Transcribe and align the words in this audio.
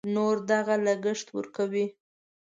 نور 0.15 0.35
دغه 0.51 0.75
لګښت 0.85 1.27
ورکوي. 1.37 1.85